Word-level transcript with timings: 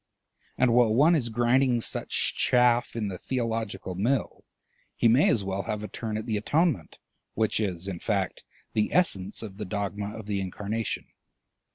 And 0.57 0.73
while 0.73 0.91
one 0.91 1.13
is 1.13 1.29
grinding 1.29 1.79
such 1.79 2.35
chaff 2.35 2.95
in 2.95 3.07
the 3.07 3.19
theological 3.19 3.93
mill, 3.93 4.43
he 4.95 5.07
may 5.07 5.29
as 5.29 5.43
well 5.43 5.61
have 5.69 5.83
a 5.83 5.87
turn 5.87 6.17
at 6.17 6.25
the 6.25 6.37
Atonement, 6.37 6.97
which 7.35 7.59
is, 7.59 7.87
in 7.87 7.99
fact, 7.99 8.43
the 8.73 8.91
essence 8.95 9.43
of 9.43 9.57
the 9.57 9.63
dogma 9.65 10.17
of 10.17 10.25
the 10.25 10.41
Incarnation. 10.41 11.05